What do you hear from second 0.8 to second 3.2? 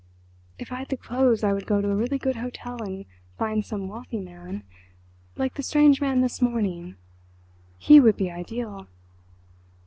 the clothes I would go to a really good hotel and